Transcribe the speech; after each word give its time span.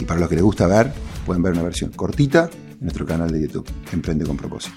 Y 0.00 0.06
para 0.06 0.18
los 0.18 0.30
que 0.30 0.34
les 0.34 0.42
gusta 0.42 0.66
ver, 0.66 0.92
pueden 1.26 1.42
ver 1.42 1.52
una 1.52 1.62
versión 1.62 1.90
cortita 1.90 2.48
en 2.54 2.80
nuestro 2.80 3.04
canal 3.04 3.30
de 3.30 3.42
YouTube, 3.42 3.66
Emprende 3.92 4.24
con 4.24 4.34
propósito. 4.34 4.74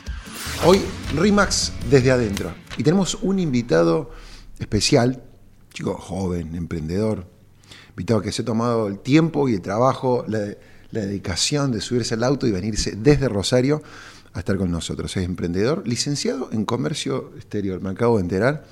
Hoy, 0.65 0.81
RIMAX 1.15 1.71
desde 1.89 2.11
adentro. 2.11 2.53
Y 2.77 2.83
tenemos 2.83 3.15
un 3.21 3.39
invitado 3.39 4.11
especial, 4.59 5.23
chico 5.73 5.93
joven, 5.93 6.55
emprendedor, 6.55 7.25
invitado 7.91 8.21
que 8.21 8.33
se 8.33 8.41
ha 8.41 8.45
tomado 8.45 8.87
el 8.87 8.99
tiempo 8.99 9.47
y 9.47 9.53
el 9.53 9.61
trabajo, 9.61 10.25
la, 10.27 10.39
la 10.91 11.01
dedicación 11.01 11.71
de 11.71 11.79
subirse 11.79 12.15
al 12.15 12.23
auto 12.25 12.45
y 12.45 12.51
venirse 12.51 12.91
desde 12.91 13.29
Rosario 13.29 13.81
a 14.33 14.39
estar 14.39 14.57
con 14.57 14.71
nosotros. 14.71 15.15
Es 15.15 15.23
emprendedor, 15.23 15.87
licenciado 15.87 16.49
en 16.51 16.65
comercio 16.65 17.31
exterior, 17.37 17.79
me 17.79 17.91
acabo 17.91 18.17
de 18.17 18.23
enterar. 18.23 18.65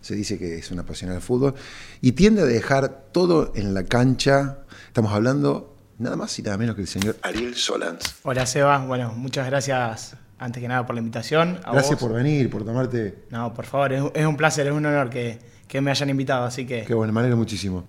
Se 0.00 0.14
dice 0.14 0.38
que 0.38 0.56
es 0.56 0.70
un 0.70 0.78
apasionado 0.78 1.18
del 1.18 1.26
fútbol 1.26 1.54
y 2.00 2.12
tiende 2.12 2.40
a 2.40 2.46
dejar 2.46 3.08
todo 3.12 3.52
en 3.54 3.74
la 3.74 3.84
cancha. 3.84 4.64
Estamos 4.88 5.12
hablando 5.12 5.71
nada 5.98 6.16
más 6.16 6.38
y 6.38 6.42
nada 6.42 6.58
menos 6.58 6.74
que 6.74 6.82
el 6.82 6.88
señor 6.88 7.16
Ariel 7.22 7.54
Solans. 7.54 8.16
Hola 8.22 8.46
Seba, 8.46 8.78
bueno, 8.84 9.12
muchas 9.14 9.46
gracias 9.46 10.16
antes 10.38 10.60
que 10.60 10.68
nada 10.68 10.84
por 10.84 10.94
la 10.94 11.00
invitación. 11.00 11.60
A 11.64 11.72
gracias 11.72 11.98
por 11.98 12.12
venir, 12.12 12.50
por 12.50 12.64
tomarte... 12.64 13.24
No, 13.30 13.54
por 13.54 13.64
favor, 13.64 13.92
es, 13.92 14.26
un 14.26 14.36
placer, 14.36 14.66
es 14.66 14.72
un 14.72 14.84
honor 14.84 15.08
que, 15.08 15.38
que, 15.68 15.80
me 15.80 15.90
hayan 15.90 16.10
invitado, 16.10 16.44
así 16.44 16.66
que... 16.66 16.84
Qué 16.84 16.94
bueno, 16.94 17.12
me 17.12 17.20
alegro 17.20 17.36
muchísimo. 17.36 17.86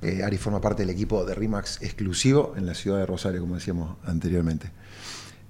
Eh, 0.00 0.22
Ari 0.24 0.38
forma 0.38 0.60
parte 0.60 0.82
del 0.82 0.90
equipo 0.90 1.24
de 1.24 1.34
RIMAX 1.34 1.82
exclusivo 1.82 2.54
en 2.56 2.66
la 2.66 2.74
ciudad 2.74 2.98
de 2.98 3.06
Rosario, 3.06 3.40
como 3.40 3.56
decíamos 3.56 3.98
anteriormente. 4.04 4.70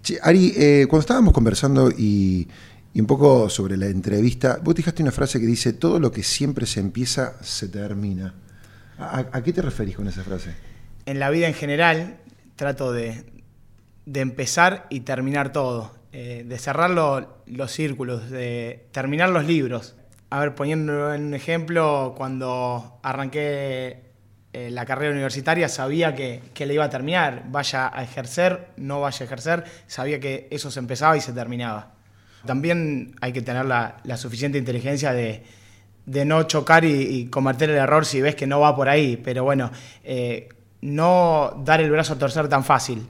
Che, 0.02 0.18
Ari, 0.20 0.52
eh, 0.56 0.86
cuando 0.90 1.02
estábamos 1.02 1.32
conversando 1.32 1.90
y, 1.90 2.48
y, 2.92 3.00
un 3.00 3.06
poco 3.06 3.48
sobre 3.48 3.76
la 3.76 3.86
entrevista, 3.86 4.58
vos 4.62 4.74
dejaste 4.74 5.02
una 5.02 5.12
frase 5.12 5.38
que 5.38 5.46
dice, 5.46 5.72
todo 5.72 6.00
lo 6.00 6.10
que 6.10 6.24
siempre 6.24 6.66
se 6.66 6.80
empieza, 6.80 7.42
se 7.42 7.68
termina. 7.68 8.34
¿A, 8.98 9.26
a 9.32 9.42
qué 9.42 9.52
te 9.52 9.62
referís 9.62 9.96
con 9.96 10.08
esa 10.08 10.22
frase? 10.24 10.71
En 11.06 11.18
la 11.18 11.30
vida 11.30 11.48
en 11.48 11.54
general 11.54 12.18
trato 12.56 12.92
de, 12.92 13.24
de 14.06 14.20
empezar 14.20 14.86
y 14.90 15.00
terminar 15.00 15.52
todo, 15.52 15.92
eh, 16.12 16.44
de 16.46 16.58
cerrar 16.58 16.90
lo, 16.90 17.38
los 17.46 17.72
círculos, 17.72 18.30
de 18.30 18.86
terminar 18.92 19.30
los 19.30 19.44
libros. 19.44 19.96
A 20.30 20.40
ver, 20.40 20.54
poniendo 20.54 21.10
un 21.14 21.34
ejemplo, 21.34 22.14
cuando 22.16 22.98
arranqué 23.02 24.12
eh, 24.52 24.70
la 24.70 24.84
carrera 24.84 25.12
universitaria 25.12 25.68
sabía 25.68 26.14
que, 26.14 26.42
que 26.54 26.66
le 26.66 26.74
iba 26.74 26.84
a 26.84 26.90
terminar, 26.90 27.44
vaya 27.48 27.90
a 27.92 28.02
ejercer, 28.02 28.68
no 28.76 29.00
vaya 29.00 29.22
a 29.22 29.24
ejercer, 29.24 29.64
sabía 29.86 30.20
que 30.20 30.48
eso 30.50 30.70
se 30.70 30.78
empezaba 30.78 31.16
y 31.16 31.20
se 31.20 31.32
terminaba. 31.32 31.92
También 32.44 33.14
hay 33.20 33.32
que 33.32 33.40
tener 33.40 33.64
la, 33.64 33.98
la 34.04 34.16
suficiente 34.16 34.58
inteligencia 34.58 35.12
de, 35.12 35.44
de 36.06 36.24
no 36.24 36.42
chocar 36.44 36.84
y, 36.84 36.90
y, 36.90 37.26
cometer 37.26 37.70
el 37.70 37.76
error 37.76 38.04
si 38.04 38.20
ves 38.20 38.34
que 38.34 38.46
no 38.46 38.60
va 38.60 38.74
por 38.74 38.88
ahí, 38.88 39.16
pero 39.16 39.44
bueno, 39.44 39.70
eh, 40.02 40.48
no 40.82 41.62
dar 41.64 41.80
el 41.80 41.90
brazo 41.90 42.12
a 42.12 42.18
torcer 42.18 42.48
tan 42.48 42.62
fácil. 42.62 43.06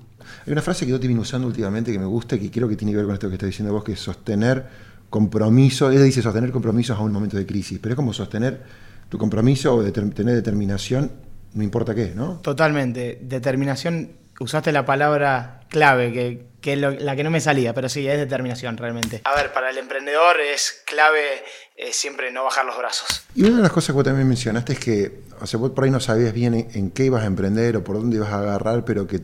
Hay 0.46 0.52
una 0.52 0.62
frase 0.62 0.86
que 0.86 0.92
yo 0.92 1.00
te 1.00 1.08
vine 1.08 1.20
usando 1.20 1.46
últimamente 1.46 1.92
que 1.92 1.98
me 1.98 2.06
gusta, 2.06 2.38
que 2.38 2.50
creo 2.50 2.68
que 2.68 2.76
tiene 2.76 2.92
que 2.92 2.98
ver 2.98 3.06
con 3.06 3.14
esto 3.14 3.28
que 3.28 3.34
estás 3.34 3.48
diciendo 3.48 3.72
vos, 3.72 3.84
que 3.84 3.92
es 3.92 4.00
sostener 4.00 4.66
compromiso, 5.10 5.90
ella 5.90 6.02
dice 6.02 6.22
sostener 6.22 6.52
compromisos 6.52 6.96
a 6.96 7.02
un 7.02 7.12
momento 7.12 7.36
de 7.36 7.44
crisis, 7.44 7.78
pero 7.80 7.92
es 7.92 7.96
como 7.96 8.12
sostener 8.12 8.62
tu 9.08 9.18
compromiso 9.18 9.74
o 9.74 9.82
tener 9.92 10.34
determinación 10.34 11.10
no 11.54 11.62
importa 11.62 11.94
qué, 11.94 12.12
¿no? 12.14 12.36
Totalmente. 12.36 13.18
Determinación, 13.22 14.12
usaste 14.40 14.72
la 14.72 14.84
palabra 14.86 15.60
clave, 15.68 16.12
que, 16.12 16.46
que 16.62 16.74
es 16.74 16.78
lo, 16.78 16.92
la 16.92 17.14
que 17.14 17.24
no 17.24 17.30
me 17.30 17.40
salía, 17.40 17.74
pero 17.74 17.88
sí, 17.90 18.06
es 18.08 18.16
determinación 18.16 18.76
realmente. 18.78 19.20
A 19.24 19.34
ver, 19.34 19.52
para 19.52 19.68
el 19.68 19.76
emprendedor 19.76 20.40
es 20.40 20.82
clave 20.86 21.42
eh, 21.76 21.92
siempre 21.92 22.32
no 22.32 22.44
bajar 22.44 22.64
los 22.64 22.78
brazos. 22.78 23.24
Y 23.34 23.42
una 23.42 23.56
de 23.56 23.62
las 23.62 23.72
cosas 23.72 23.88
que 23.88 23.92
vos 23.92 24.04
también 24.04 24.28
mencionaste 24.28 24.74
es 24.74 24.78
que, 24.78 25.20
o 25.40 25.46
sea, 25.46 25.58
vos 25.58 25.72
por 25.72 25.84
ahí 25.84 25.90
no 25.90 26.00
sabías 26.00 26.32
bien 26.32 26.54
en, 26.54 26.68
en 26.72 26.90
qué 26.92 27.06
ibas 27.06 27.24
a 27.24 27.26
emprender 27.26 27.76
o 27.76 27.84
por 27.84 27.96
dónde 27.96 28.16
ibas 28.16 28.30
a 28.30 28.38
agarrar, 28.38 28.84
pero 28.84 29.06
que 29.06 29.20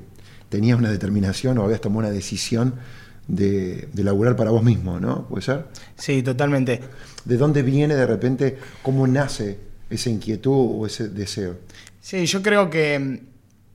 tenías 0.48 0.78
una 0.78 0.90
determinación 0.90 1.56
o 1.58 1.64
habías 1.64 1.80
tomado 1.80 2.00
una 2.00 2.10
decisión 2.10 2.74
de, 3.28 3.88
de 3.92 4.04
laburar 4.04 4.34
para 4.34 4.50
vos 4.50 4.64
mismo, 4.64 4.98
¿no? 4.98 5.28
¿Puede 5.28 5.42
ser? 5.42 5.66
Sí, 5.96 6.22
totalmente. 6.22 6.80
¿De 7.24 7.36
dónde 7.36 7.62
viene 7.62 7.94
de 7.94 8.06
repente, 8.06 8.58
cómo 8.82 9.06
nace 9.06 9.58
esa 9.90 10.10
inquietud 10.10 10.80
o 10.80 10.86
ese 10.86 11.08
deseo? 11.08 11.58
Sí, 12.00 12.26
yo 12.26 12.42
creo 12.42 12.68
que 12.68 13.20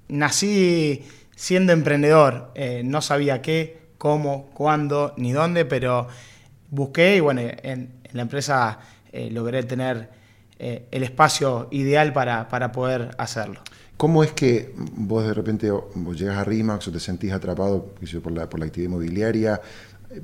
nací 0.10 1.04
siendo 1.36 1.74
emprendedor. 1.74 2.52
Eh, 2.56 2.82
no 2.86 3.02
sabía 3.02 3.42
qué, 3.42 3.84
cómo, 3.98 4.50
cuándo, 4.54 5.14
ni 5.18 5.32
dónde, 5.32 5.66
pero 5.66 6.08
busqué 6.70 7.18
y 7.18 7.20
bueno, 7.20 7.42
en, 7.42 7.94
la 8.12 8.22
empresa 8.24 8.80
eh, 9.12 9.30
logré 9.32 9.64
tener 9.64 10.10
eh, 10.60 10.88
el 10.92 11.04
espacio 11.04 11.68
ideal 11.72 12.14
para, 12.14 12.48
para, 12.48 12.72
poder 12.72 13.12
hacerlo. 13.18 13.62
¿Cómo 13.98 14.24
es 14.24 14.32
que 14.32 14.74
vos 14.76 15.26
de 15.26 15.34
repente 15.34 15.72
vos 15.72 16.18
llegas 16.18 16.38
a 16.38 16.44
RIMAX 16.44 16.88
o 16.88 16.92
te 16.92 17.00
sentís 17.00 17.32
atrapado 17.32 17.94
por 18.22 18.32
la, 18.32 18.50
por 18.50 18.60
la 18.60 18.66
actividad 18.66 18.90
inmobiliaria? 18.90 19.62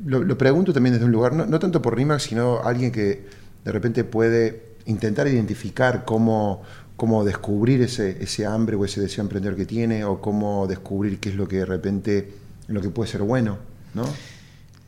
Lo, 0.06 0.24
lo, 0.24 0.38
pregunto 0.38 0.72
también 0.72 0.94
desde 0.94 1.06
un 1.06 1.12
lugar, 1.12 1.34
no, 1.34 1.46
no 1.46 1.59
tanto 1.59 1.81
por 1.81 1.96
RIMAX, 1.96 2.24
sino 2.24 2.62
alguien 2.64 2.92
que 2.92 3.25
de 3.64 3.72
repente 3.72 4.03
puede 4.03 4.75
intentar 4.86 5.28
identificar 5.28 6.06
cómo, 6.06 6.64
cómo 7.00 7.24
descubrir 7.24 7.82
ese, 7.82 8.22
ese, 8.22 8.46
hambre 8.46 8.76
o 8.76 8.84
ese 8.84 9.00
deseo 9.00 9.24
emprendedor 9.24 9.56
que 9.56 9.66
tiene, 9.66 10.04
o 10.04 10.20
cómo 10.20 10.68
descubrir 10.68 11.18
qué 11.22 11.30
es 11.30 11.36
lo 11.36 11.48
que 11.48 11.56
de 11.56 11.66
repente, 11.66 12.34
lo 12.68 12.82
que 12.82 12.90
puede 12.90 13.10
ser 13.10 13.22
bueno, 13.22 13.58
¿no? 13.94 14.04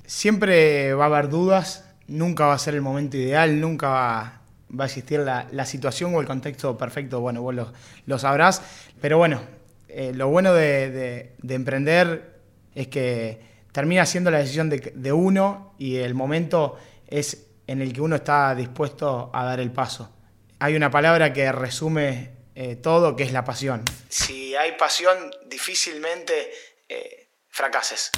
Siempre 0.06 0.94
va 0.94 1.06
a 1.06 1.08
haber 1.08 1.30
dudas, 1.30 1.86
nunca 2.10 2.48
va 2.48 2.56
a 2.56 2.60
ser 2.60 2.76
el 2.76 2.82
momento 2.82 3.16
ideal, 3.16 3.62
nunca 3.62 3.88
va, 3.88 4.42
a 4.78 4.86
existir 4.86 5.22
la, 5.22 5.48
la, 5.54 5.66
situación 5.66 6.14
o 6.14 6.20
el 6.20 6.28
contexto 6.28 6.78
perfecto, 6.78 7.22
bueno, 7.22 7.42
vos 7.42 7.56
lo, 8.06 8.20
sabrás, 8.20 8.62
pero 9.00 9.18
bueno, 9.18 9.40
eh, 9.88 10.12
lo 10.14 10.28
bueno 10.28 10.54
de, 10.54 11.32
emprender 11.48 12.42
es 12.76 12.88
que 12.90 13.40
termina 13.72 14.06
siendo 14.06 14.32
la 14.32 14.40
decisión 14.40 14.70
de, 14.70 14.92
de 14.94 15.14
uno 15.14 15.76
y 15.78 15.96
el 15.96 16.14
momento 16.14 16.76
es 17.08 17.46
en 17.68 17.82
el 17.82 17.94
que 17.94 18.02
uno 18.02 18.18
está 18.18 18.54
dispuesto 18.54 19.30
a 19.34 19.46
dar 19.46 19.62
el 19.62 19.72
paso 19.72 20.10
hay 20.62 20.76
una 20.76 20.92
palabra 20.92 21.34
que 21.34 21.52
resume 21.52 22.30
eh, 22.54 22.76
todo, 22.76 23.16
que 23.16 23.24
es 23.24 23.34
la 23.34 23.44
pasión. 23.44 23.82
Si 24.10 24.56
hay 24.56 24.74
pasión, 24.78 25.18
difícilmente 25.50 26.34
eh, 26.88 27.30
fracases. 27.50 28.12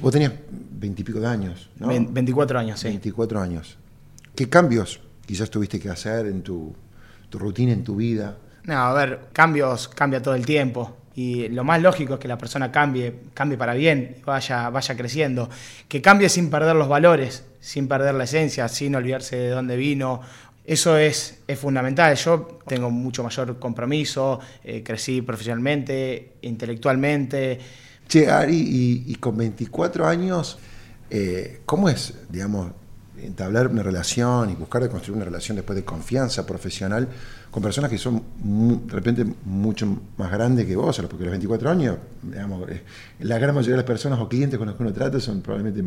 Vos 0.00 0.12
tenías 0.12 0.32
veintipico 0.48 1.18
de 1.18 1.26
años, 1.26 1.70
¿no? 1.76 1.88
24 1.88 2.56
años, 2.60 2.78
sí. 2.78 2.86
24 2.86 3.40
años. 3.40 3.78
¿Qué 4.36 4.48
cambios 4.48 5.00
quizás 5.26 5.50
tuviste 5.50 5.80
que 5.80 5.90
hacer 5.90 6.26
en 6.26 6.44
tu, 6.44 6.72
tu 7.30 7.38
rutina, 7.40 7.72
en 7.72 7.82
tu 7.82 7.96
vida? 7.96 8.38
No, 8.62 8.76
a 8.76 8.92
ver, 8.92 9.30
cambios 9.32 9.88
cambia 9.88 10.22
todo 10.22 10.36
el 10.36 10.46
tiempo. 10.46 10.96
Y 11.16 11.48
lo 11.48 11.64
más 11.64 11.82
lógico 11.82 12.14
es 12.14 12.20
que 12.20 12.28
la 12.28 12.38
persona 12.38 12.70
cambie, 12.70 13.12
cambie 13.34 13.58
para 13.58 13.74
bien, 13.74 14.18
vaya, 14.24 14.70
vaya 14.70 14.96
creciendo. 14.96 15.50
Que 15.88 16.00
cambie 16.00 16.28
sin 16.28 16.48
perder 16.48 16.76
los 16.76 16.86
valores, 16.86 17.44
sin 17.58 17.88
perder 17.88 18.14
la 18.14 18.22
esencia, 18.22 18.68
sin 18.68 18.94
olvidarse 18.94 19.34
de 19.34 19.48
dónde 19.48 19.76
vino 19.76 20.20
eso 20.68 20.98
es, 20.98 21.38
es, 21.46 21.58
fundamental. 21.58 22.14
Yo 22.14 22.58
tengo 22.66 22.90
mucho 22.90 23.22
mayor 23.22 23.58
compromiso, 23.58 24.38
eh, 24.62 24.82
crecí 24.82 25.22
profesionalmente, 25.22 26.34
intelectualmente. 26.42 27.58
Che, 28.06 28.30
Ari, 28.30 28.56
y, 28.56 29.04
y 29.06 29.14
con 29.14 29.36
24 29.38 30.06
años, 30.06 30.58
eh, 31.08 31.62
¿cómo 31.64 31.88
es, 31.88 32.14
digamos, 32.28 32.72
entablar 33.22 33.68
una 33.68 33.82
relación 33.82 34.50
y 34.50 34.54
buscar 34.54 34.82
de 34.82 34.88
construir 34.88 35.16
una 35.16 35.24
relación 35.24 35.56
después 35.56 35.76
de 35.76 35.84
confianza 35.84 36.46
profesional 36.46 37.08
con 37.50 37.62
personas 37.62 37.90
que 37.90 37.96
son 37.96 38.22
de 38.42 38.92
repente 38.92 39.24
mucho 39.44 40.00
más 40.18 40.30
grandes 40.30 40.66
que 40.66 40.76
vos, 40.76 41.00
porque 41.08 41.24
los 41.24 41.30
24 41.30 41.70
años, 41.70 41.96
digamos, 42.22 42.68
eh, 42.68 42.82
la 43.20 43.38
gran 43.38 43.54
mayoría 43.54 43.72
de 43.72 43.78
las 43.78 43.86
personas 43.86 44.18
o 44.20 44.28
clientes 44.28 44.58
con 44.58 44.68
los 44.68 44.76
que 44.76 44.82
uno 44.82 44.92
trata 44.92 45.18
son 45.18 45.40
probablemente 45.40 45.82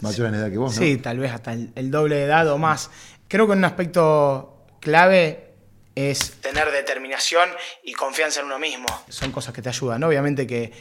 mayores 0.00 0.32
en 0.32 0.38
edad 0.40 0.50
que 0.50 0.58
vos. 0.58 0.74
¿no? 0.74 0.82
Sí, 0.82 0.96
tal 0.96 1.18
vez 1.18 1.32
hasta 1.32 1.52
el, 1.52 1.90
doble 1.90 2.16
de 2.16 2.24
edad 2.24 2.50
o 2.50 2.56
más. 2.56 2.90
Creo 3.28 3.46
que 3.46 3.52
un 3.52 3.64
aspecto 3.64 4.66
clave 4.80 5.54
es 5.94 6.32
tener 6.40 6.70
determinación 6.70 7.48
y 7.82 7.92
confianza 7.92 8.40
en 8.40 8.46
uno 8.46 8.58
mismo. 8.58 8.86
Son 9.08 9.32
cosas 9.32 9.54
que 9.54 9.62
te 9.62 9.68
ayudan. 9.68 10.04
Obviamente 10.04 10.46
que, 10.46 10.72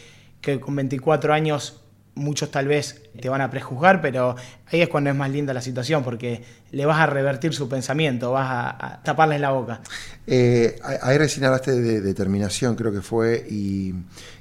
que 0.42 0.60
con 0.60 0.76
24 0.76 1.34
años 1.34 1.82
muchos 2.16 2.50
tal 2.50 2.68
vez 2.68 3.02
te 3.20 3.30
van 3.30 3.42
a 3.42 3.50
prejuzgar, 3.50 4.02
pero 4.02 4.36
ahí 4.68 4.82
es 4.82 4.90
cuando 4.90 5.10
es 5.10 5.16
más 5.16 5.30
linda 5.30 5.54
la 5.54 5.62
situación, 5.62 6.04
porque 6.04 6.44
le 6.72 6.86
vas 6.86 7.00
a 7.00 7.06
revertir 7.06 7.54
su 7.54 7.70
pensamiento, 7.70 8.32
vas 8.32 8.76
a, 8.80 9.02
taparles 9.04 9.42
la 9.42 9.52
boca. 9.52 9.82
Eh, 10.26 10.80
ahí 11.02 11.18
recién 11.18 11.46
hablaste 11.46 11.72
de 11.72 12.02
determinación, 12.02 12.76
creo 12.76 12.92
que 12.92 13.02
fue, 13.02 13.46
y 13.50 13.94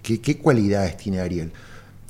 ¿qué, 0.03 0.39
cualidades 0.39 0.97
tiene 0.97 1.21
Ariel 1.21 1.53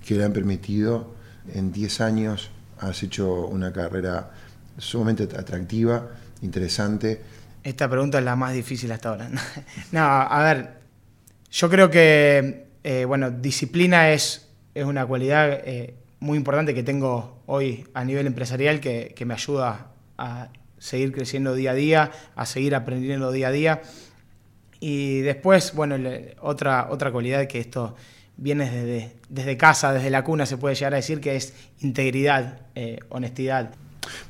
que 0.06 0.14
le 0.14 0.24
han 0.24 0.32
permitido 0.32 1.14
en 1.52 1.72
10 1.72 2.00
años, 2.02 2.50
has 2.78 3.02
hecho 3.02 3.46
una 3.46 3.72
carrera 3.72 4.30
sumamente 4.78 5.24
atractiva, 5.24 6.10
interesante. 6.42 7.20
Esta 7.62 7.88
pregunta 7.88 8.18
es 8.18 8.24
la 8.24 8.36
más 8.36 8.52
difícil 8.52 8.92
hasta 8.92 9.10
ahora. 9.10 9.30
no, 9.92 10.00
a 10.02 10.42
ver, 10.44 10.78
yo 11.50 11.70
creo 11.70 11.90
que, 11.90 12.66
eh, 12.82 13.04
bueno, 13.04 13.30
disciplina 13.30 14.10
es 14.10 14.44
es 14.74 14.84
una 14.84 15.06
cualidad 15.06 15.60
eh, 15.64 15.94
muy 16.20 16.36
importante 16.36 16.74
que 16.74 16.82
tengo 16.82 17.42
hoy 17.46 17.86
a 17.94 18.04
nivel 18.04 18.26
empresarial 18.26 18.80
que, 18.80 19.14
me 19.24 19.34
ayuda 19.34 19.92
a 20.18 20.48
seguir 20.78 21.12
creciendo 21.12 21.54
día 21.54 21.70
a 21.70 21.74
día, 21.74 22.10
a 22.34 22.44
seguir 22.44 22.74
aprendiendo 22.74 23.30
día 23.30 23.48
a 23.48 23.52
día. 23.52 23.82
Y 24.80 25.20
después, 25.20 25.74
bueno, 25.74 25.96
otra, 26.40 26.88
otra 26.90 27.12
cualidad 27.12 27.46
que 27.46 27.60
esto 27.60 27.94
viene 28.36 28.68
desde, 28.68 29.16
desde 29.28 29.56
casa, 29.56 29.92
desde 29.92 30.10
la 30.10 30.24
cuna, 30.24 30.44
se 30.44 30.56
puede 30.56 30.74
llegar 30.74 30.94
a 30.94 30.96
decir 30.96 31.20
que 31.20 31.36
es 31.36 31.54
integridad, 31.80 32.62
eh, 32.74 32.98
honestidad. 33.08 33.74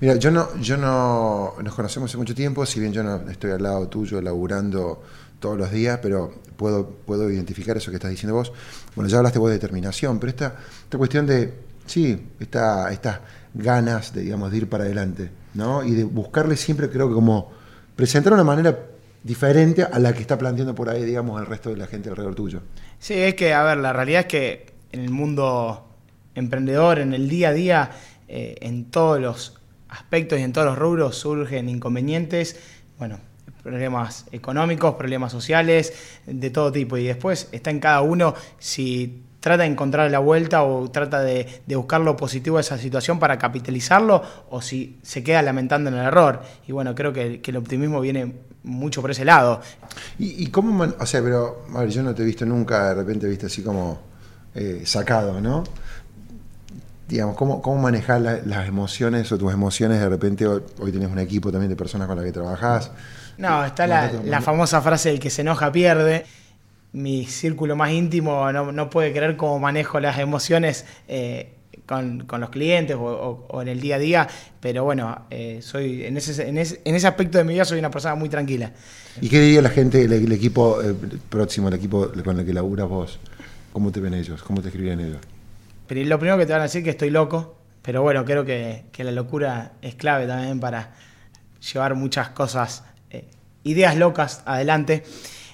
Mira, 0.00 0.16
yo 0.16 0.30
no, 0.30 0.56
yo 0.60 0.76
no 0.76 1.54
nos 1.62 1.74
conocemos 1.74 2.10
hace 2.10 2.18
mucho 2.18 2.34
tiempo, 2.34 2.66
si 2.66 2.80
bien 2.80 2.92
yo 2.92 3.02
no 3.02 3.28
estoy 3.30 3.52
al 3.52 3.62
lado 3.62 3.88
tuyo 3.88 4.20
laburando 4.20 5.02
todos 5.40 5.58
los 5.58 5.70
días, 5.70 5.98
pero 6.02 6.32
puedo, 6.56 6.88
puedo 6.88 7.30
identificar 7.30 7.76
eso 7.76 7.90
que 7.90 7.96
estás 7.96 8.10
diciendo 8.10 8.34
vos. 8.34 8.52
Bueno, 8.94 9.08
ya 9.08 9.18
hablaste 9.18 9.38
vos 9.38 9.50
de 9.50 9.56
determinación, 9.56 10.18
pero 10.18 10.30
esta, 10.30 10.56
esta 10.84 10.98
cuestión 10.98 11.26
de, 11.26 11.52
sí, 11.86 12.30
esta, 12.40 12.90
estas 12.92 13.20
ganas 13.52 14.12
de, 14.12 14.22
digamos, 14.22 14.50
de 14.50 14.56
ir 14.58 14.68
para 14.68 14.84
adelante, 14.84 15.30
¿no? 15.54 15.84
Y 15.84 15.92
de 15.92 16.04
buscarle 16.04 16.56
siempre, 16.56 16.88
creo 16.88 17.08
que 17.08 17.14
como 17.14 17.52
presentar 17.94 18.32
una 18.32 18.44
manera 18.44 18.78
diferente 19.22 19.82
a 19.82 19.98
la 19.98 20.12
que 20.12 20.20
está 20.20 20.36
planteando 20.36 20.74
por 20.74 20.88
ahí, 20.88 21.04
digamos, 21.04 21.40
el 21.40 21.46
resto 21.46 21.70
de 21.70 21.76
la 21.76 21.86
gente 21.86 22.10
alrededor 22.10 22.34
tuyo. 22.34 22.60
Sí, 22.98 23.14
es 23.14 23.34
que, 23.34 23.54
a 23.54 23.62
ver, 23.62 23.78
la 23.78 23.92
realidad 23.92 24.20
es 24.20 24.26
que 24.26 24.66
en 24.92 25.00
el 25.00 25.10
mundo 25.10 25.88
emprendedor, 26.34 26.98
en 26.98 27.14
el 27.14 27.28
día 27.28 27.48
a 27.48 27.52
día, 27.52 27.90
eh, 28.28 28.56
en 28.60 28.86
todos 28.90 29.20
los 29.20 29.60
aspectos 29.94 30.38
y 30.38 30.42
en 30.42 30.52
todos 30.52 30.66
los 30.66 30.78
rubros 30.78 31.16
surgen 31.16 31.68
inconvenientes. 31.68 32.56
Bueno, 32.98 33.18
problemas 33.62 34.26
económicos, 34.30 34.94
problemas 34.94 35.32
sociales, 35.32 35.94
de 36.26 36.50
todo 36.50 36.70
tipo. 36.70 36.96
Y 36.96 37.04
después 37.04 37.48
está 37.52 37.70
en 37.70 37.80
cada 37.80 38.02
uno 38.02 38.34
si 38.58 39.24
trata 39.40 39.62
de 39.62 39.68
encontrar 39.68 40.10
la 40.10 40.20
vuelta 40.20 40.62
o 40.62 40.90
trata 40.90 41.20
de, 41.20 41.62
buscar 41.66 42.00
lo 42.00 42.16
positivo 42.16 42.56
de 42.56 42.62
esa 42.62 42.78
situación 42.78 43.18
para 43.18 43.38
capitalizarlo 43.38 44.22
o 44.50 44.62
si 44.62 44.98
se 45.02 45.22
queda 45.22 45.42
lamentando 45.42 45.90
en 45.90 45.96
el 45.96 46.06
error. 46.06 46.42
Y 46.66 46.72
bueno, 46.72 46.94
creo 46.94 47.12
que, 47.12 47.42
el 47.44 47.56
optimismo 47.56 48.00
viene 48.00 48.34
mucho 48.62 49.02
por 49.02 49.10
ese 49.10 49.24
lado. 49.24 49.60
¿Y, 50.18 50.46
cómo, 50.46 50.84
o 50.98 51.06
sea, 51.06 51.22
pero, 51.22 51.64
a 51.74 51.84
yo 51.84 52.02
no 52.02 52.14
te 52.14 52.22
he 52.22 52.24
visto 52.24 52.46
nunca, 52.46 52.90
de 52.90 52.94
repente 52.94 53.26
viste 53.26 53.46
así 53.46 53.62
como 53.62 54.00
eh, 54.54 54.82
sacado, 54.84 55.40
¿no? 55.40 55.64
Digamos, 57.08 57.36
¿cómo, 57.36 57.60
cómo 57.60 57.80
manejar 57.82 58.20
las 58.20 58.66
emociones 58.66 59.30
o 59.30 59.38
tus 59.38 59.52
emociones? 59.52 60.00
De 60.00 60.08
repente 60.08 60.46
hoy, 60.46 60.62
hoy 60.78 60.90
tenés 60.90 61.10
un 61.10 61.18
equipo 61.18 61.52
también 61.52 61.68
de 61.68 61.76
personas 61.76 62.08
con 62.08 62.16
las 62.16 62.24
que 62.24 62.32
trabajás. 62.32 62.90
No, 63.38 63.64
está 63.64 63.86
la, 63.86 64.40
famosa 64.40 64.80
frase 64.80 65.10
del 65.10 65.20
que 65.20 65.30
se 65.30 65.42
enoja 65.42 65.72
pierde. 65.72 66.24
Mi 66.92 67.26
círculo 67.26 67.74
más 67.74 67.90
íntimo 67.90 68.50
no, 68.52 68.90
puede 68.90 69.12
creer 69.12 69.36
cómo 69.36 69.58
manejo 69.58 69.98
las 69.98 70.18
emociones 70.18 70.84
eh, 71.08 71.54
con, 71.86 72.26
los 72.38 72.50
clientes 72.50 72.96
o, 72.98 73.60
en 73.60 73.68
el 73.68 73.80
día 73.80 73.96
a 73.96 73.98
día, 73.98 74.28
pero 74.60 74.84
bueno, 74.84 75.26
eh, 75.30 75.58
soy 75.60 76.04
en 76.04 76.16
ese, 76.16 76.48
en, 76.48 76.56
ese, 76.56 77.06
aspecto 77.06 77.38
de 77.38 77.44
mi 77.44 77.54
vida 77.54 77.64
soy 77.64 77.80
una 77.80 77.90
persona 77.90 78.14
muy 78.14 78.28
tranquila. 78.28 78.70
¿Y 79.20 79.28
qué 79.28 79.40
diría 79.40 79.60
la 79.60 79.70
gente, 79.70 80.04
el, 80.04 80.32
equipo 80.32 80.80
eh, 80.80 80.94
próximo, 81.28 81.66
el 81.68 81.74
equipo 81.74 82.12
con 82.24 82.38
el 82.38 82.46
que 82.46 82.52
laburas 82.52 82.88
vos? 82.88 83.18
¿Cómo 83.72 83.90
te 83.90 83.98
ven 83.98 84.14
ellos? 84.14 84.42
¿Cómo 84.44 84.62
te 84.62 84.68
escriben 84.68 85.00
ellos? 85.00 85.18
Pero 85.86 86.02
lo 86.04 86.18
primero 86.18 86.38
que 86.38 86.46
te 86.46 86.52
van 86.52 86.62
a 86.62 86.64
decir 86.64 86.80
es 86.80 86.84
que 86.84 86.90
estoy 86.90 87.10
loco, 87.10 87.58
pero 87.82 88.02
bueno, 88.02 88.24
creo 88.24 88.44
que, 88.44 88.84
que 88.92 89.04
la 89.04 89.12
locura 89.12 89.72
es 89.82 89.94
clave 89.94 90.26
también 90.26 90.60
para 90.60 90.92
llevar 91.60 91.94
muchas 91.94 92.30
cosas 92.30 92.84
ideas 93.64 93.96
locas 93.96 94.42
adelante. 94.46 95.02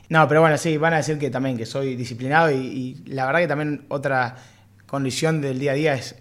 No, 0.08 0.26
pero 0.28 0.40
bueno, 0.40 0.58
sí, 0.58 0.76
van 0.76 0.92
a 0.92 0.96
decir 0.98 1.18
que 1.18 1.30
también 1.30 1.56
que 1.56 1.64
soy 1.64 1.94
disciplinado 1.94 2.50
y, 2.50 3.02
la 3.06 3.26
verdad 3.26 3.40
que 3.40 3.48
también 3.48 3.86
otra 3.88 4.36
condición 4.86 5.40
del 5.40 5.58
día 5.58 5.72
a 5.72 5.74
día 5.74 5.94
es, 5.94 6.16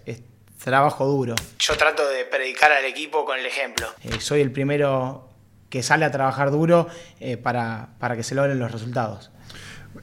trabajo 0.62 1.06
duro. 1.06 1.34
Yo 1.58 1.76
trato 1.76 2.06
de 2.08 2.24
predicar 2.26 2.70
al 2.70 2.84
equipo 2.84 3.24
con 3.24 3.38
el 3.38 3.46
ejemplo. 3.46 3.88
Eh, 4.04 4.20
soy 4.20 4.42
el 4.42 4.52
primero 4.52 5.28
que 5.70 5.82
sale 5.82 6.04
a 6.04 6.10
trabajar 6.10 6.50
duro 6.50 6.86
eh, 7.18 7.36
para, 7.36 7.88
que 8.14 8.22
se 8.22 8.34
logren 8.34 8.58
los 8.58 8.70
resultados. 8.70 9.30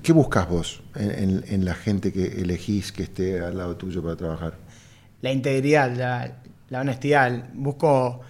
¿Qué 0.01 0.13
buscas 0.13 0.49
vos 0.49 0.81
en, 0.95 1.65
la 1.65 1.73
gente 1.73 2.11
que 2.11 2.25
elegís 2.41 2.91
que 2.91 3.03
esté 3.03 3.39
al 3.39 3.57
lado 3.57 3.75
tuyo 3.77 4.03
para 4.03 4.15
trabajar? 4.15 4.57
La 5.21 5.31
integridad, 5.31 5.91
la, 5.95 6.39
la 6.69 6.81
honestidad. 6.81 7.49
Busco, 7.53 8.21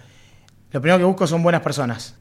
lo 0.70 0.80
primero 0.80 0.98
que 0.98 1.04
busco 1.04 1.26
son 1.26 1.42
buenas 1.42 1.62
personas 1.62 2.16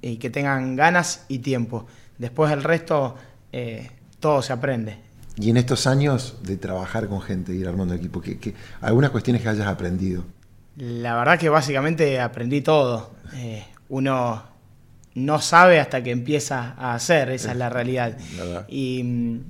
y 0.00 0.16
que 0.16 0.30
tengan 0.30 0.76
ganas 0.76 1.24
y 1.28 1.38
tiempo. 1.38 1.86
Después 2.18 2.52
el 2.52 2.62
resto, 2.62 3.16
eh, 3.52 3.90
todo 4.20 4.42
se 4.42 4.52
aprende. 4.52 4.98
Y 5.36 5.50
en 5.50 5.56
estos 5.56 5.86
años 5.86 6.38
de 6.42 6.56
trabajar 6.56 7.08
con 7.08 7.20
gente 7.20 7.54
y 7.54 7.58
ir 7.58 7.68
armando 7.68 7.94
equipo, 7.94 8.20
¿qué, 8.20 8.54
algunas 8.80 9.10
cuestiones 9.10 9.42
que 9.42 9.48
hayas 9.48 9.66
aprendido? 9.66 10.24
La 10.76 11.16
verdad 11.16 11.38
que 11.38 11.48
básicamente 11.48 12.20
aprendí 12.20 12.60
todo. 12.60 13.14
Eh, 13.34 13.64
uno 13.88 14.53
no 15.14 15.40
sabe 15.40 15.80
hasta 15.80 16.02
que 16.02 16.10
empieza 16.10 16.74
a 16.76 16.94
hacer, 16.94 17.30
esa 17.30 17.52
es 17.52 17.56
la 17.56 17.68
realidad. 17.70 18.16
Y 18.68 19.02
mm, 19.04 19.40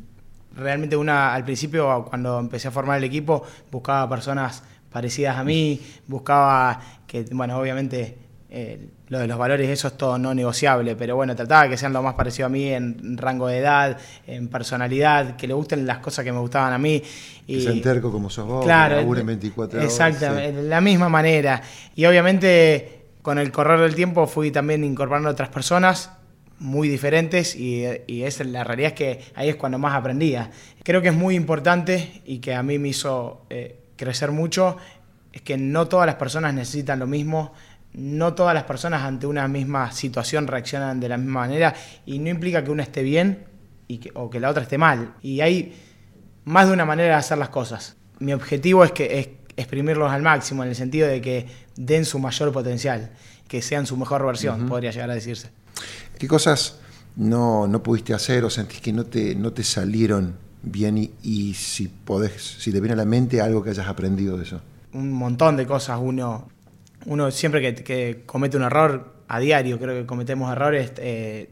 realmente 0.56 0.96
una, 0.96 1.34
al 1.34 1.44
principio, 1.44 2.06
cuando 2.08 2.38
empecé 2.38 2.68
a 2.68 2.70
formar 2.70 2.98
el 2.98 3.04
equipo, 3.04 3.42
buscaba 3.70 4.08
personas 4.08 4.62
parecidas 4.90 5.36
a 5.36 5.44
mí, 5.44 5.80
buscaba 6.06 6.80
que, 7.06 7.24
bueno, 7.32 7.58
obviamente 7.58 8.16
eh, 8.50 8.88
lo 9.08 9.18
de 9.18 9.26
los 9.26 9.36
valores, 9.36 9.68
eso 9.68 9.88
es 9.88 9.96
todo 9.96 10.18
no 10.18 10.34
negociable, 10.34 10.94
pero 10.96 11.16
bueno, 11.16 11.34
trataba 11.34 11.68
que 11.68 11.76
sean 11.76 11.92
lo 11.92 12.02
más 12.02 12.14
parecido 12.14 12.46
a 12.46 12.48
mí 12.48 12.68
en 12.68 13.16
rango 13.18 13.48
de 13.48 13.58
edad, 13.58 13.98
en 14.26 14.48
personalidad, 14.48 15.36
que 15.36 15.48
le 15.48 15.54
gusten 15.54 15.86
las 15.86 15.98
cosas 15.98 16.24
que 16.24 16.32
me 16.32 16.38
gustaban 16.38 16.72
a 16.72 16.78
mí. 16.78 17.02
Y, 17.46 17.56
que 17.56 17.62
sean 17.62 17.80
terco 17.80 18.12
como 18.12 18.30
sos 18.30 18.46
vos, 18.46 18.64
claro, 18.64 18.98
que 19.12 19.22
24 19.22 19.78
horas. 19.78 19.90
Exactamente, 19.90 20.62
de 20.62 20.68
la 20.68 20.80
misma 20.80 21.08
manera. 21.08 21.60
Y 21.96 22.04
obviamente 22.04 22.93
con 23.24 23.38
el 23.38 23.50
correr 23.52 23.80
del 23.80 23.94
tiempo 23.94 24.26
fui 24.26 24.50
también 24.50 24.84
incorporando 24.84 25.30
otras 25.30 25.48
personas 25.48 26.10
muy 26.58 26.90
diferentes 26.90 27.56
y, 27.56 27.82
es, 27.82 28.44
la 28.44 28.64
realidad 28.64 28.88
es 28.88 28.94
que 28.94 29.20
ahí 29.34 29.48
es 29.48 29.56
cuando 29.56 29.78
más 29.78 29.94
aprendía. 29.94 30.50
Creo 30.82 31.00
que 31.00 31.08
es 31.08 31.14
muy 31.14 31.34
importante 31.34 32.20
y 32.26 32.40
que 32.40 32.54
a 32.54 32.62
mí 32.62 32.78
me 32.78 32.88
hizo 32.88 33.46
eh, 33.48 33.80
crecer 33.96 34.30
mucho, 34.30 34.76
es 35.32 35.40
que 35.40 35.56
no 35.56 35.88
todas 35.88 36.04
las 36.04 36.16
personas 36.16 36.52
necesitan 36.52 36.98
lo 36.98 37.06
mismo 37.06 37.54
no 37.94 38.34
todas 38.34 38.52
las 38.54 38.64
personas 38.64 39.04
ante 39.04 39.26
una 39.26 39.48
misma 39.48 39.92
situación 39.92 40.46
reaccionan 40.46 41.00
de 41.00 41.08
la 41.08 41.16
misma 41.16 41.40
manera 41.40 41.74
y 42.04 42.18
no 42.18 42.28
implica 42.28 42.62
que 42.62 42.70
una 42.70 42.82
esté 42.82 43.02
bien 43.02 43.44
y 43.88 44.00
o 44.14 44.28
que 44.28 44.40
la 44.40 44.50
otra 44.50 44.64
esté 44.64 44.76
mal. 44.76 45.14
Y 45.22 45.40
hay 45.40 45.80
más 46.44 46.66
de 46.66 46.74
una 46.74 46.84
manera 46.84 47.10
de 47.10 47.14
hacer 47.14 47.38
las 47.38 47.48
cosas. 47.48 47.96
Mi 48.18 48.34
objetivo 48.34 48.84
es 48.84 48.92
que 48.92 49.38
exprimirlos 49.56 50.10
al 50.10 50.22
máximo 50.22 50.62
en 50.62 50.70
el 50.70 50.76
sentido 50.76 51.08
de 51.08 51.20
que 51.20 51.46
den 51.76 52.04
su 52.04 52.18
mayor 52.18 52.52
potencial, 52.52 53.10
que 53.48 53.62
sean 53.62 53.86
su 53.86 53.96
mejor 53.96 54.24
versión, 54.24 54.68
podría 54.68 54.90
llegar 54.90 55.10
a 55.10 55.14
decirse. 55.14 55.50
¿Qué 56.18 56.28
cosas 56.28 56.78
no, 57.16 57.66
no, 57.66 57.82
pudiste 57.82 58.14
hacer 58.14 58.44
o 58.44 58.50
sentís 58.50 58.80
que 58.80 58.92
no 58.92 59.04
te, 59.04 59.34
no 59.34 59.52
te 59.52 59.62
salieron 59.62 60.36
bien 60.62 60.98
y, 60.98 61.12
y 61.22 61.54
si 61.54 61.88
podés, 61.88 62.56
si 62.58 62.72
te 62.72 62.80
viene 62.80 62.94
a 62.94 62.96
la 62.96 63.04
mente 63.04 63.40
algo 63.40 63.62
que 63.62 63.70
hayas 63.70 63.86
aprendido 63.86 64.36
de 64.36 64.44
eso? 64.44 64.60
Un 64.92 65.12
montón 65.12 65.56
de 65.56 65.66
cosas. 65.66 65.98
Uno 66.00 66.48
uno 67.06 67.30
siempre 67.30 67.74
que, 67.74 68.22
comete 68.26 68.56
un 68.56 68.62
error 68.62 69.14
a 69.28 69.38
diario, 69.38 69.78
creo 69.78 69.94
que 69.94 70.06
cometemos 70.06 70.50
errores, 70.52 70.92
eh, 70.98 71.50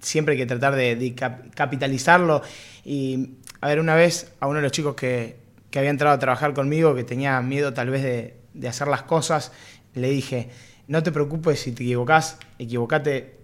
siempre 0.00 0.32
hay 0.32 0.38
que 0.38 0.46
tratar 0.46 0.74
de, 0.74 1.14
capitalizarlo. 1.54 2.42
Y 2.84 3.30
a 3.60 3.68
ver, 3.68 3.80
una 3.80 3.94
vez 3.94 4.32
a 4.40 4.46
uno 4.46 4.56
de 4.56 4.62
los 4.62 4.72
chicos 4.72 4.94
que, 4.94 5.36
había 5.78 5.90
entrado 5.90 6.14
a 6.14 6.18
trabajar 6.18 6.54
conmigo, 6.54 6.94
que 6.94 7.04
tenía 7.04 7.40
miedo 7.40 7.72
tal 7.72 7.90
vez 7.90 8.02
de, 8.02 8.68
hacer 8.68 8.88
las 8.88 9.02
cosas, 9.02 9.52
le 9.94 10.10
dije, 10.10 10.50
no 10.88 11.02
te 11.02 11.12
preocupes 11.12 11.60
si 11.60 11.72
te 11.72 11.82
equivocás, 11.84 12.38
equivocate 12.58 13.38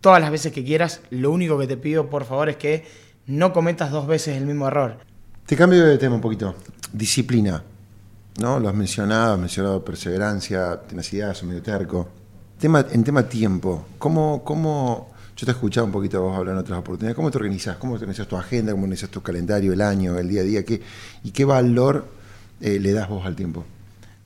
todas 0.00 0.20
las 0.20 0.30
veces 0.30 0.52
que 0.52 0.64
quieras, 0.64 1.00
lo 1.10 1.30
único 1.30 1.58
que 1.58 1.66
te 1.66 1.76
pido 1.76 2.08
por 2.08 2.24
favor 2.24 2.48
es 2.48 2.56
que 2.56 2.84
no 3.26 3.52
cometas 3.52 3.90
dos 3.90 4.06
veces 4.06 4.36
el 4.36 4.46
mismo 4.46 4.68
error. 4.68 4.98
Te 5.46 5.56
cambio 5.56 5.84
de 5.84 5.98
tema 5.98 6.14
un 6.14 6.20
poquito. 6.20 6.54
Disciplina, 6.92 7.62
¿no? 8.40 8.58
Lo 8.60 8.68
has 8.68 8.74
mencionado, 8.74 9.34
has 9.34 9.38
mencionado 9.38 9.84
perseverancia, 9.84 10.80
tenacidad, 10.82 11.34
sos 11.34 11.44
medio 11.44 11.62
terco. 11.62 12.08
Tema, 12.58 12.86
en 12.90 13.04
tema 13.04 13.28
tiempo, 13.28 13.86
¿cómo, 13.98 14.42
cómo, 14.42 15.12
yo 15.36 15.44
te 15.44 15.52
he 15.52 15.54
escuchado 15.54 15.84
un 15.84 15.92
poquito 15.92 16.22
vos 16.22 16.36
hablar 16.36 16.54
en 16.54 16.60
otras 16.60 16.78
oportunidades, 16.78 17.14
¿cómo 17.14 17.30
te 17.30 17.36
organizas? 17.36 17.76
¿Cómo 17.76 17.92
te 17.92 18.04
organizas 18.04 18.26
tu 18.26 18.36
agenda? 18.36 18.72
¿Cómo 18.72 18.84
organizas 18.84 19.10
tu 19.10 19.22
calendario, 19.22 19.74
el 19.74 19.82
año, 19.82 20.18
el 20.18 20.28
día 20.28 20.40
a 20.40 20.44
día? 20.44 20.64
¿Qué, 20.64 20.80
¿Y 21.24 21.30
qué 21.30 21.44
valor 21.44 22.06
eh, 22.62 22.78
le 22.80 22.92
das 22.94 23.06
vos 23.08 23.26
al 23.26 23.36
tiempo? 23.36 23.64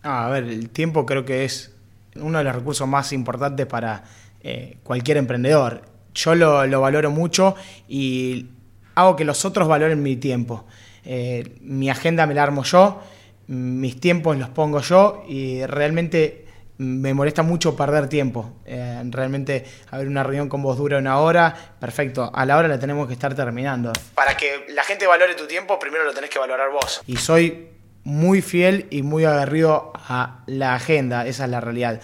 Ah, 0.05 0.27
a 0.27 0.31
ver, 0.31 0.45
el 0.45 0.71
tiempo 0.71 1.05
creo 1.05 1.25
que 1.25 1.45
es 1.45 1.73
uno 2.15 2.39
de 2.39 2.45
los 2.45 2.55
recursos 2.55 2.87
más 2.87 3.13
importantes 3.13 3.67
para 3.67 4.05
eh, 4.43 4.77
cualquier 4.85 5.17
emprendedor. 5.17 5.83
Yo 6.15 6.37
lo, 6.37 6.65
lo, 6.69 6.81
valoro 6.81 7.11
mucho 7.11 7.57
y 7.89 8.47
hago 8.95 9.17
que 9.17 9.25
los 9.25 9.45
otros 9.45 9.67
valoren 9.67 10.01
mi 10.05 10.15
tiempo. 10.15 10.65
Eh, 11.05 11.57
mi 11.61 11.91
agenda 11.91 12.25
me 12.27 12.35
la 12.35 12.45
armo 12.45 12.63
yo, 12.63 13.03
mis 13.49 13.99
tiempos 13.99 14.39
los 14.39 14.49
pongo 14.51 14.81
yo 14.81 15.25
y 15.29 15.67
realmente 15.67 16.47
me 16.81 17.13
molesta 17.13 17.43
mucho 17.43 17.77
perder 17.77 18.09
tiempo. 18.09 18.55
Eh, 18.65 19.03
realmente, 19.11 19.67
haber 19.91 20.09
una 20.09 20.23
reunión 20.23 20.49
con 20.49 20.63
vos 20.63 20.79
dura 20.79 20.97
una 20.97 21.19
hora, 21.19 21.55
perfecto, 21.79 22.31
a 22.35 22.47
la 22.47 22.57
hora 22.57 22.69
la 22.69 22.79
tenemos 22.79 23.07
que 23.07 23.13
estar 23.13 23.35
terminando. 23.35 23.93
Para 24.15 24.35
que 24.35 24.65
la 24.71 24.83
gente 24.85 25.07
valore 25.07 25.35
tu 25.35 25.47
tiempo, 25.47 25.79
primero 25.79 26.05
lo 26.05 26.15
tenés 26.15 26.31
que 26.31 26.39
valorar 26.39 26.71
vos. 26.71 27.03
Y 27.07 27.19
soy 27.19 27.69
muy 28.05 28.41
fiel 28.41 28.87
y 28.91 29.03
muy 29.03 29.27
agarrido 29.27 29.93
a 29.95 30.43
la 30.47 30.75
agenda, 30.75 31.27
esa 31.27 31.45
es 31.45 31.51
la 31.51 31.61
realidad. 31.61 32.01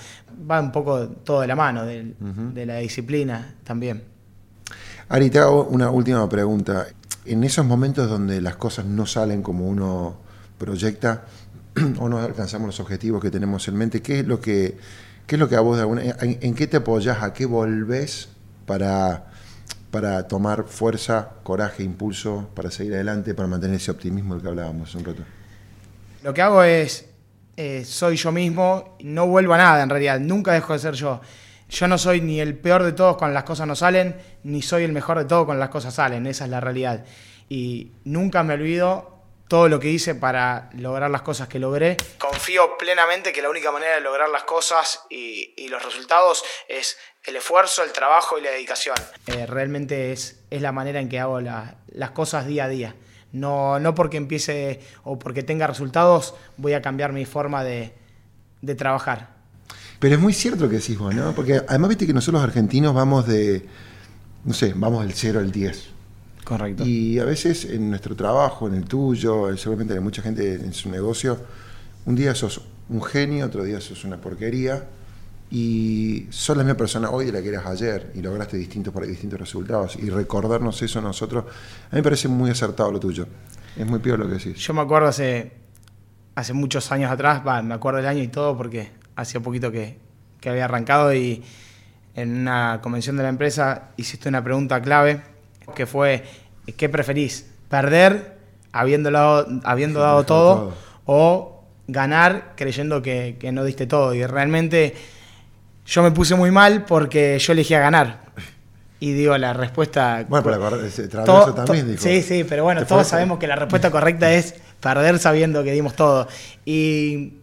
Va 0.50 0.60
un 0.60 0.72
poco 0.72 1.08
todo 1.08 1.40
de 1.40 1.46
la 1.46 1.56
mano, 1.56 1.86
de, 1.86 2.12
de 2.20 2.66
la 2.66 2.76
disciplina 2.76 3.54
también. 3.64 4.04
Ari, 5.08 5.30
te 5.30 5.38
hago 5.38 5.64
una 5.64 5.88
última 5.88 6.28
pregunta. 6.28 6.86
En 7.24 7.44
esos 7.44 7.64
momentos 7.64 8.10
donde 8.10 8.42
las 8.42 8.56
cosas 8.56 8.84
no 8.84 9.06
salen 9.06 9.42
como 9.42 9.66
uno 9.66 10.18
proyecta, 10.58 11.24
o 12.00 12.08
no 12.08 12.18
alcanzamos 12.18 12.66
los 12.66 12.80
objetivos 12.80 13.22
que 13.22 13.30
tenemos 13.30 13.66
en 13.68 13.76
mente, 13.76 14.02
¿qué 14.02 14.20
es 14.20 14.26
lo 14.26 14.40
que, 14.40 14.76
qué 15.26 15.36
es 15.36 15.38
lo 15.38 15.48
que 15.48 15.56
a 15.56 15.60
vos 15.60 15.76
de 15.76 15.82
alguna, 15.82 16.02
en, 16.02 16.38
en, 16.40 16.54
qué 16.54 16.66
te 16.66 16.78
apoyas, 16.78 17.22
a 17.22 17.32
qué 17.32 17.44
volvés 17.44 18.28
para, 18.64 19.26
para 19.90 20.26
tomar 20.26 20.64
fuerza, 20.64 21.30
coraje, 21.42 21.82
impulso, 21.82 22.48
para 22.54 22.70
seguir 22.70 22.94
adelante, 22.94 23.34
para 23.34 23.48
mantener 23.48 23.76
ese 23.76 23.90
optimismo 23.90 24.34
del 24.34 24.42
que 24.42 24.48
hablábamos 24.48 24.88
hace 24.88 24.98
un 24.98 25.04
rato? 25.04 25.22
Lo 26.22 26.32
que 26.32 26.42
hago 26.42 26.62
es, 26.62 27.06
eh, 27.56 27.84
soy 27.84 28.16
yo 28.16 28.32
mismo, 28.32 28.96
no 29.00 29.26
vuelvo 29.26 29.54
a 29.54 29.58
nada 29.58 29.82
en 29.82 29.90
realidad, 29.90 30.18
nunca 30.18 30.52
dejo 30.52 30.72
de 30.72 30.78
ser 30.78 30.94
yo. 30.94 31.20
Yo 31.68 31.88
no 31.88 31.98
soy 31.98 32.20
ni 32.20 32.40
el 32.40 32.56
peor 32.56 32.84
de 32.84 32.92
todos 32.92 33.16
cuando 33.16 33.34
las 33.34 33.44
cosas 33.44 33.66
no 33.66 33.74
salen, 33.74 34.16
ni 34.44 34.62
soy 34.62 34.84
el 34.84 34.92
mejor 34.92 35.18
de 35.18 35.24
todos 35.24 35.44
cuando 35.44 35.60
las 35.60 35.70
cosas 35.70 35.94
salen, 35.94 36.26
esa 36.26 36.44
es 36.44 36.50
la 36.50 36.60
realidad. 36.60 37.04
Y 37.48 37.92
nunca 38.04 38.42
me 38.42 38.54
olvido 38.54 39.15
todo 39.48 39.68
lo 39.68 39.78
que 39.78 39.88
hice 39.88 40.14
para 40.14 40.70
lograr 40.74 41.10
las 41.10 41.22
cosas 41.22 41.48
que 41.48 41.58
logré. 41.58 41.96
Confío 42.18 42.76
plenamente 42.78 43.32
que 43.32 43.42
la 43.42 43.50
única 43.50 43.70
manera 43.70 43.94
de 43.94 44.00
lograr 44.00 44.28
las 44.28 44.44
cosas 44.44 45.02
y, 45.08 45.54
y 45.56 45.68
los 45.68 45.84
resultados 45.84 46.44
es 46.68 46.96
el 47.24 47.36
esfuerzo, 47.36 47.82
el 47.82 47.92
trabajo 47.92 48.38
y 48.38 48.42
la 48.42 48.50
dedicación. 48.50 48.96
Eh, 49.26 49.46
realmente 49.46 50.12
es, 50.12 50.40
es, 50.50 50.62
la 50.62 50.72
manera 50.72 51.00
en 51.00 51.08
que 51.08 51.20
hago 51.20 51.40
la, 51.40 51.76
las 51.88 52.10
cosas 52.10 52.46
día 52.46 52.64
a 52.64 52.68
día. 52.68 52.94
No, 53.32 53.78
no 53.78 53.94
porque 53.94 54.16
empiece 54.16 54.80
o 55.04 55.18
porque 55.18 55.42
tenga 55.42 55.66
resultados 55.66 56.34
voy 56.56 56.72
a 56.72 56.82
cambiar 56.82 57.12
mi 57.12 57.24
forma 57.24 57.64
de, 57.64 57.92
de 58.62 58.74
trabajar. 58.74 59.36
Pero 59.98 60.14
es 60.14 60.20
muy 60.20 60.32
cierto 60.32 60.64
lo 60.64 60.70
que 60.70 60.76
decís 60.76 60.98
vos, 60.98 61.14
¿no? 61.14 61.34
Porque 61.34 61.62
además 61.68 61.88
viste 61.90 62.06
que 62.06 62.12
nosotros 62.12 62.40
los 62.40 62.48
argentinos 62.48 62.94
vamos 62.94 63.26
de, 63.26 63.66
no 64.44 64.54
sé, 64.54 64.72
vamos 64.74 65.04
del 65.04 65.14
0 65.14 65.40
al 65.40 65.50
10. 65.50 65.95
Correcto. 66.46 66.84
Y 66.86 67.18
a 67.18 67.24
veces 67.24 67.64
en 67.64 67.90
nuestro 67.90 68.14
trabajo, 68.14 68.68
en 68.68 68.74
el 68.74 68.84
tuyo, 68.84 69.56
seguramente 69.56 69.94
hay 69.94 70.00
mucha 70.00 70.22
gente 70.22 70.54
en 70.54 70.72
su 70.72 70.88
negocio, 70.88 71.36
un 72.04 72.14
día 72.14 72.36
sos 72.36 72.60
un 72.88 73.02
genio, 73.02 73.46
otro 73.46 73.64
día 73.64 73.80
sos 73.80 74.04
una 74.04 74.16
porquería, 74.18 74.84
y 75.50 76.28
sos 76.30 76.56
la 76.56 76.62
misma 76.62 76.76
persona 76.76 77.10
hoy 77.10 77.26
de 77.26 77.32
la 77.32 77.42
que 77.42 77.48
eras 77.48 77.66
ayer, 77.66 78.12
y 78.14 78.22
lograste 78.22 78.56
distintos, 78.56 78.94
para 78.94 79.06
distintos 79.06 79.40
resultados, 79.40 79.96
y 79.96 80.08
recordarnos 80.08 80.80
eso 80.82 81.00
a 81.00 81.02
nosotros, 81.02 81.46
a 81.46 81.94
mí 81.96 81.98
me 81.98 82.02
parece 82.04 82.28
muy 82.28 82.48
acertado 82.48 82.92
lo 82.92 83.00
tuyo. 83.00 83.26
Es 83.76 83.84
muy 83.84 83.98
peor 83.98 84.20
lo 84.20 84.28
que 84.28 84.34
decís. 84.34 84.56
Yo 84.58 84.72
me 84.72 84.82
acuerdo 84.82 85.08
hace, 85.08 85.50
hace 86.36 86.52
muchos 86.52 86.92
años 86.92 87.10
atrás, 87.10 87.42
bah, 87.42 87.60
me 87.60 87.74
acuerdo 87.74 87.98
el 87.98 88.06
año 88.06 88.22
y 88.22 88.28
todo, 88.28 88.56
porque 88.56 88.92
hacía 89.16 89.40
poquito 89.40 89.72
que, 89.72 89.98
que 90.40 90.48
había 90.48 90.66
arrancado, 90.66 91.12
y 91.12 91.42
en 92.14 92.36
una 92.42 92.78
convención 92.80 93.16
de 93.16 93.24
la 93.24 93.30
empresa 93.30 93.90
hiciste 93.96 94.28
una 94.28 94.44
pregunta 94.44 94.80
clave, 94.80 95.34
que 95.74 95.86
fue, 95.86 96.24
¿qué 96.76 96.88
preferís? 96.88 97.46
¿Perder 97.68 98.36
habiendo 98.72 99.10
dado, 99.10 99.46
habiendo 99.64 100.00
dado 100.00 100.24
todo, 100.24 100.54
todo, 100.54 100.74
o 101.06 101.62
ganar 101.88 102.52
creyendo 102.56 103.02
que, 103.02 103.36
que, 103.38 103.52
no 103.52 103.64
diste 103.64 103.86
todo? 103.86 104.14
Y 104.14 104.24
realmente 104.26 104.94
yo 105.86 106.02
me 106.02 106.10
puse 106.10 106.34
muy 106.34 106.50
mal 106.50 106.84
porque 106.84 107.38
yo 107.38 107.52
elegía 107.52 107.80
ganar. 107.80 108.26
Y 108.98 109.12
digo, 109.12 109.36
la 109.36 109.52
respuesta... 109.52 110.24
Bueno, 110.26 110.44
pero 110.44 110.84
ese 110.84 111.06
todo, 111.08 111.52
también 111.52 111.86
dijo. 111.86 112.02
Sí, 112.02 112.22
sí, 112.22 112.44
pero 112.44 112.64
bueno, 112.64 112.86
todos 112.86 113.06
sabemos 113.06 113.38
que 113.38 113.46
la 113.46 113.56
respuesta 113.56 113.90
correcta 113.90 114.32
es 114.32 114.54
perder 114.80 115.18
sabiendo 115.18 115.62
que 115.62 115.72
dimos 115.72 115.94
todo. 115.94 116.28
Y 116.64 117.34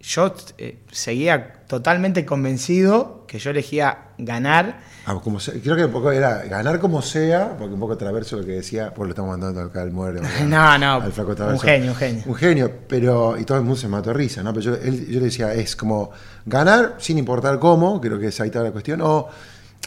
yo 0.00 0.34
eh, 0.58 0.78
seguía 0.90 1.64
totalmente 1.66 2.24
convencido 2.24 3.24
que 3.28 3.38
yo 3.38 3.50
elegía 3.50 4.08
ganar. 4.18 4.80
Ah, 5.06 5.18
como 5.22 5.38
sea, 5.38 5.54
creo 5.62 5.76
que 5.76 5.84
un 5.84 5.92
poco 5.92 6.10
era 6.10 6.42
ganar 6.44 6.80
como 6.80 7.02
sea, 7.02 7.56
porque 7.56 7.74
un 7.74 7.80
poco 7.80 7.96
traverso 7.96 8.36
lo 8.36 8.44
que 8.44 8.52
decía, 8.52 8.92
pues 8.94 9.06
lo 9.06 9.10
estamos 9.10 9.30
mandando 9.30 9.60
acá 9.60 9.82
al 9.82 9.92
muere. 9.92 10.20
no, 10.46 10.78
no, 10.78 10.94
al 10.94 11.12
flaco 11.12 11.36
un 11.38 11.60
genio, 11.60 11.90
un 11.92 11.96
genio. 11.96 12.22
Un 12.26 12.34
genio, 12.34 12.72
pero, 12.88 13.38
y 13.38 13.44
todo 13.44 13.58
el 13.58 13.64
mundo 13.64 13.78
se 13.78 13.88
mató 13.88 14.10
de 14.10 14.14
risa, 14.14 14.42
¿no? 14.42 14.52
Pero 14.54 14.74
yo, 14.74 14.74
él, 14.74 15.06
yo 15.06 15.18
le 15.20 15.26
decía, 15.26 15.54
es 15.54 15.76
como 15.76 16.10
ganar 16.46 16.96
sin 16.98 17.18
importar 17.18 17.58
cómo, 17.58 18.00
creo 18.00 18.18
que 18.18 18.28
es 18.28 18.40
ahí 18.40 18.50
toda 18.50 18.64
la 18.64 18.72
cuestión, 18.72 19.00
o 19.02 19.28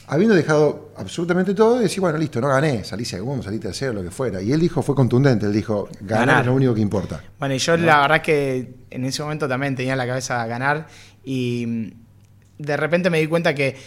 habiendo 0.08 0.36
dejado 0.36 0.92
absolutamente 0.98 1.54
todo, 1.54 1.80
decir, 1.80 2.02
bueno, 2.02 2.18
listo, 2.18 2.42
no 2.42 2.50
gané, 2.50 2.84
salí 2.84 3.06
segundo, 3.06 3.44
salí 3.44 3.60
tercero, 3.60 3.94
lo 3.94 4.04
que 4.04 4.12
fuera. 4.12 4.42
Y 4.42 4.52
él 4.52 4.60
dijo, 4.60 4.82
fue 4.82 4.96
contundente, 4.96 5.46
él 5.46 5.54
dijo, 5.54 5.88
ganar, 6.02 6.28
ganar. 6.28 6.42
es 6.42 6.48
lo 6.48 6.54
único 6.54 6.74
que 6.74 6.82
importa. 6.82 7.24
Bueno, 7.40 7.56
y 7.56 7.58
yo 7.60 7.78
¿no? 7.78 7.86
la 7.86 8.02
verdad 8.02 8.22
que 8.22 8.76
en 8.90 9.06
ese 9.06 9.24
momento 9.24 9.48
también 9.48 9.76
tenía 9.76 9.94
en 9.94 9.98
la 9.98 10.08
cabeza 10.08 10.46
ganar 10.46 10.88
y 11.24 11.94
de 12.58 12.78
repente 12.78 13.10
me 13.10 13.20
di 13.20 13.28
cuenta 13.28 13.56
que, 13.56 13.78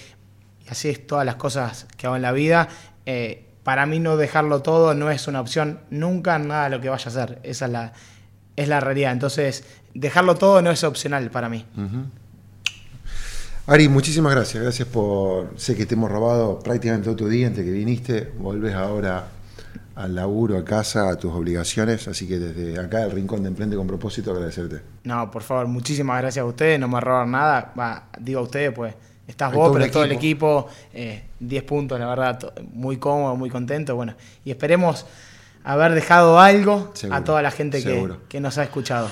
y 0.65 0.69
así 0.71 0.89
es 0.89 1.07
todas 1.07 1.25
las 1.27 1.37
cosas 1.37 1.87
que 1.97 2.07
hago 2.07 2.17
en 2.17 2.23
la 2.23 2.33
vida, 2.33 2.69
eh, 3.05 3.47
para 3.63 3.85
mí 3.87 3.99
no 3.99 4.17
dejarlo 4.17 4.63
todo 4.63 4.95
no 4.95 5.11
es 5.11 5.27
una 5.27 5.41
opción 5.41 5.81
nunca 5.91 6.39
nada 6.39 6.69
lo 6.69 6.81
que 6.81 6.89
vaya 6.89 7.05
a 7.05 7.09
hacer. 7.09 7.41
Esa 7.43 7.67
es 7.67 7.73
la, 7.73 7.93
es 8.55 8.69
la 8.69 8.81
realidad. 8.81 9.13
Entonces, 9.13 9.65
dejarlo 9.93 10.37
todo 10.37 10.63
no 10.63 10.71
es 10.71 10.85
opcional 10.85 11.31
para 11.31 11.49
mí. 11.49 11.67
Uh 11.77 11.81
-huh. 11.81 12.05
Ari, 13.69 13.89
muchísimas 13.89 14.33
gracias. 14.33 14.63
Gracias 14.63 14.87
por. 14.87 15.51
Sé 15.57 15.75
que 15.75 15.87
te 15.87 15.95
hemos 15.95 16.09
robado 16.09 16.61
prácticamente 16.61 17.07
todo 17.07 17.17
tu 17.17 17.29
día 17.29 17.49
antes 17.49 17.65
que 17.65 17.71
viniste. 17.73 18.33
Volves 18.39 18.75
ahora 18.75 19.27
al 19.97 20.15
laburo, 20.15 20.57
a 20.57 20.65
casa, 20.65 21.09
a 21.09 21.17
tus 21.17 21.33
obligaciones. 21.33 22.07
Así 22.07 22.29
que 22.29 22.39
desde 22.39 22.79
acá, 22.79 23.03
el 23.03 23.11
Rincón 23.11 23.43
de 23.43 23.49
Emprende 23.49 23.77
con 23.77 23.89
propósito, 23.89 24.31
agradecerte. 24.31 24.83
No, 25.03 25.29
por 25.33 25.43
favor, 25.43 25.67
muchísimas 25.67 26.21
gracias 26.21 26.45
a 26.45 26.47
ustedes. 26.47 26.79
No 26.79 26.87
me 26.87 27.01
roban 27.01 27.33
nada. 27.33 27.73
Va, 27.77 28.05
digo 28.21 28.39
a 28.39 28.45
ustedes, 28.45 28.71
pues 28.73 28.95
estás 29.27 29.53
vos, 29.53 29.77
pero 29.77 29.91
todo 29.91 30.05
el 30.05 30.13
equipo. 30.13 30.69
10 30.93 31.25
eh, 31.41 31.67
puntos, 31.67 31.99
la 31.99 32.07
verdad, 32.07 32.53
muy 32.73 32.99
cómodo, 32.99 33.35
muy 33.35 33.51
contento. 33.51 33.97
Bueno, 33.97 34.15
y 34.45 34.53
esperemos 34.53 35.07
haber 35.65 35.93
dejado 35.93 36.39
algo 36.39 36.93
seguro, 36.95 37.19
a 37.19 37.25
toda 37.25 37.43
la 37.43 37.51
gente 37.51 37.83
que, 37.83 38.13
que 38.29 38.39
nos 38.39 38.59
ha 38.59 38.63
escuchado. 38.63 39.11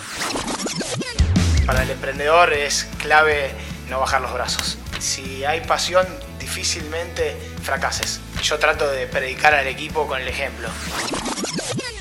Para 1.67 1.83
el 1.83 1.91
emprendedor 1.91 2.53
es 2.53 2.85
clave 2.99 3.51
no 3.89 4.01
bajar 4.01 4.23
los 4.23 4.33
brazos. 4.33 4.79
Si 4.99 5.45
hay 5.45 5.61
pasión, 5.61 6.07
difícilmente 6.39 7.37
fracases. 7.63 8.21
Yo 8.43 8.59
trato 8.59 8.89
de 8.91 9.07
predicar 9.07 9.55
al 9.55 9.67
equipo 9.67 10.07
con 10.07 10.21
el 10.21 10.29
ejemplo. 10.29 10.69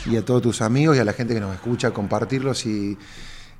Y 0.05 0.17
a 0.17 0.25
todos 0.25 0.41
tus 0.41 0.61
amigos 0.61 0.97
y 0.97 0.99
a 0.99 1.05
la 1.05 1.13
gente 1.13 1.33
que 1.33 1.39
nos 1.39 1.53
escucha, 1.53 1.91
compartirlos 1.91 2.65
y 2.65 2.97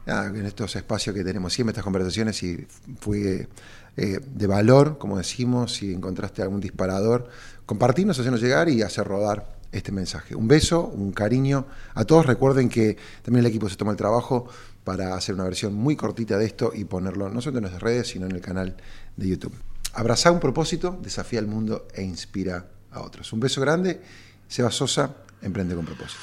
en 0.05 0.45
estos 0.45 0.75
espacios 0.75 1.15
que 1.15 1.23
tenemos 1.23 1.53
siempre, 1.53 1.71
estas 1.71 1.83
conversaciones, 1.83 2.35
si 2.35 2.67
fue 2.99 3.47
eh, 3.95 4.19
de 4.25 4.47
valor, 4.47 4.97
como 4.97 5.17
decimos, 5.17 5.73
si 5.75 5.93
encontraste 5.93 6.41
algún 6.41 6.59
disparador, 6.59 7.29
compartirnos, 7.65 8.19
hacernos 8.19 8.41
llegar 8.41 8.67
y 8.69 8.81
hacer 8.81 9.05
rodar 9.07 9.62
este 9.73 9.91
mensaje. 9.91 10.35
Un 10.35 10.47
beso, 10.47 10.87
un 10.87 11.11
cariño 11.11 11.65
a 11.93 12.05
todos. 12.05 12.25
Recuerden 12.25 12.69
que 12.69 12.97
también 13.21 13.45
el 13.45 13.49
equipo 13.49 13.67
se 13.67 13.75
toma 13.75 13.91
el 13.91 13.97
trabajo 13.97 14.47
para 14.83 15.15
hacer 15.15 15.35
una 15.35 15.43
versión 15.43 15.73
muy 15.73 15.95
cortita 15.95 16.37
de 16.37 16.45
esto 16.45 16.71
y 16.73 16.85
ponerlo 16.85 17.29
no 17.29 17.41
solo 17.41 17.57
en 17.57 17.63
nuestras 17.63 17.83
redes, 17.83 18.07
sino 18.07 18.25
en 18.25 18.33
el 18.33 18.41
canal 18.41 18.77
de 19.17 19.27
YouTube. 19.27 19.53
Abraza 19.93 20.31
un 20.31 20.39
propósito, 20.39 20.97
desafía 21.01 21.39
al 21.39 21.47
mundo 21.47 21.87
e 21.93 22.03
inspira 22.03 22.67
a 22.91 23.01
otros. 23.01 23.33
Un 23.33 23.39
beso 23.39 23.59
grande. 23.61 24.01
Seba 24.47 24.69
Sosa, 24.71 25.15
Emprende 25.43 25.75
con 25.75 25.85
propósito. 25.85 26.21